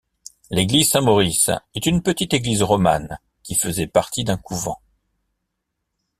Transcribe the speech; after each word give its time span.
L'église 0.49 0.89
Saint-Maurice 0.89 1.51
est 1.75 1.85
une 1.85 2.01
petite 2.01 2.33
église 2.33 2.63
romane 2.63 3.19
qui 3.43 3.53
faisait 3.53 3.85
partie 3.85 4.23
d'un 4.23 4.35
couvent. 4.37 4.81